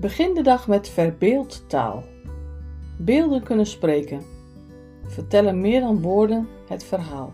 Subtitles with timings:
[0.00, 2.04] Begin de dag met verbeeldtaal.
[2.98, 4.22] Beelden kunnen spreken,
[5.02, 7.32] vertellen meer dan woorden het verhaal.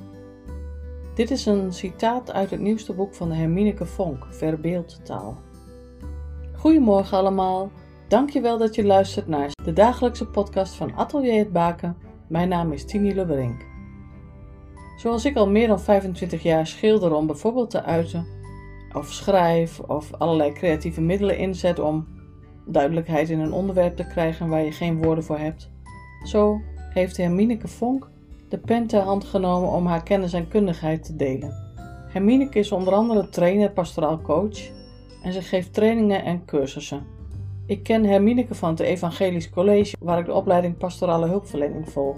[1.14, 5.36] Dit is een citaat uit het nieuwste boek van Hermineke Vonk, Verbeeldtaal.
[6.56, 7.70] Goedemorgen allemaal,
[8.08, 11.96] dankjewel dat je luistert naar de dagelijkse podcast van Atelier het Baken.
[12.28, 13.66] Mijn naam is Tini Leberink.
[14.96, 18.26] Zoals ik al meer dan 25 jaar schilder om bijvoorbeeld te uiten,
[18.92, 22.14] of schrijf, of allerlei creatieve middelen inzet om
[22.66, 25.70] duidelijkheid in een onderwerp te krijgen waar je geen woorden voor hebt.
[26.24, 26.60] Zo
[26.92, 28.10] heeft Hermineke Vonk
[28.48, 31.62] de pen ter hand genomen om haar kennis en kundigheid te delen.
[32.08, 34.70] Hermineke is onder andere trainer pastoraal coach
[35.22, 37.06] en ze geeft trainingen en cursussen.
[37.66, 42.16] Ik ken Hermineke van het Evangelisch College waar ik de opleiding pastorale hulpverlening volg.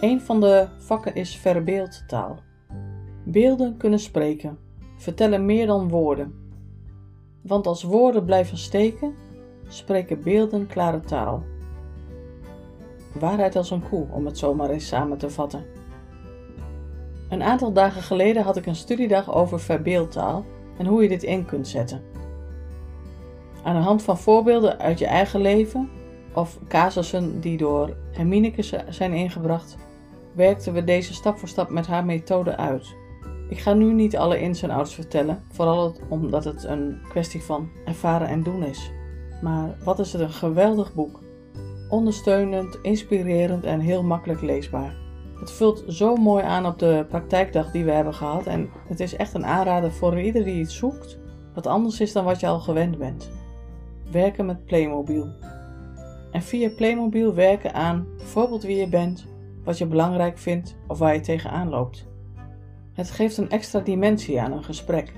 [0.00, 2.38] Een van de vakken is verbeeldtaal.
[3.24, 4.58] Beelden kunnen spreken,
[4.96, 6.34] vertellen meer dan woorden.
[7.42, 9.14] Want als woorden blijven steken,
[9.72, 11.42] spreken beelden klare taal.
[13.12, 15.64] Waarheid als een koe, om het zomaar eens samen te vatten.
[17.28, 20.44] Een aantal dagen geleden had ik een studiedag over verbeeldtaal
[20.78, 22.02] en hoe je dit in kunt zetten.
[23.62, 25.90] Aan de hand van voorbeelden uit je eigen leven
[26.34, 29.76] of casussen die door Hermineke zijn ingebracht,
[30.32, 32.94] werkten we deze stap voor stap met haar methode uit.
[33.48, 37.68] Ik ga nu niet alle ins en outs vertellen, vooral omdat het een kwestie van
[37.84, 38.92] ervaren en doen is.
[39.40, 41.20] Maar wat is het een geweldig boek.
[41.88, 44.96] Ondersteunend, inspirerend en heel makkelijk leesbaar.
[45.38, 49.16] Het vult zo mooi aan op de praktijkdag die we hebben gehad en het is
[49.16, 51.18] echt een aanrader voor ieder die iets zoekt
[51.54, 53.30] wat anders is dan wat je al gewend bent.
[54.10, 55.28] Werken met Playmobil.
[56.30, 59.26] En via Playmobil werken aan bijvoorbeeld wie je bent,
[59.64, 62.08] wat je belangrijk vindt of waar je tegenaan loopt.
[62.92, 65.12] Het geeft een extra dimensie aan een gesprek.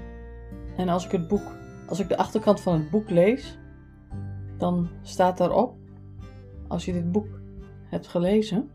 [0.77, 1.57] En als ik het boek,
[1.89, 3.59] als ik de achterkant van het boek lees,
[4.63, 5.75] dan staat daarop,
[6.69, 7.27] als je dit boek
[7.85, 8.71] hebt gelezen,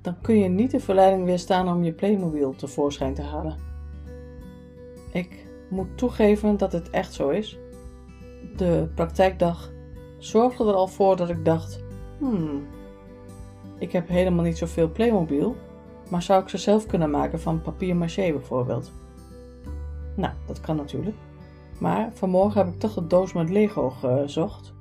[0.00, 3.56] dan kun je niet de verleiding weerstaan om je Playmobil tevoorschijn te halen.
[5.12, 7.58] Ik moet toegeven dat het echt zo is.
[8.56, 9.70] De praktijkdag
[10.18, 11.82] zorgde er al voor dat ik dacht:
[12.18, 12.66] hmm,
[13.78, 15.56] ik heb helemaal niet zoveel Playmobil,
[16.10, 18.92] maar zou ik ze zelf kunnen maken van papier maché bijvoorbeeld?
[20.16, 21.16] Nou, dat kan natuurlijk.
[21.78, 24.76] Maar vanmorgen heb ik toch een doos met Lego gezocht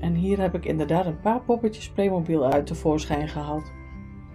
[0.00, 3.72] en hier heb ik inderdaad een paar poppetjes Playmobil uit tevoorschijn gehaald.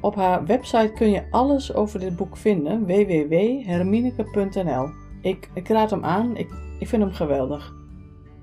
[0.02, 4.90] Op haar website kun je alles over dit boek vinden, www.hermineke.nl.
[5.22, 6.50] Ik, ik raad hem aan, ik,
[6.80, 7.74] ik vind hem geweldig.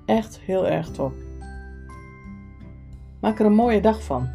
[0.05, 1.13] Echt heel erg top.
[3.21, 4.27] Maak er een mooie dag van.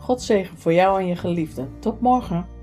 [0.00, 1.66] God zegen voor jou en je geliefde.
[1.78, 2.53] Tot morgen.